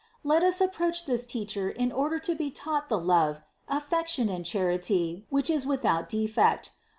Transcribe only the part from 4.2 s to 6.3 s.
and charity which is without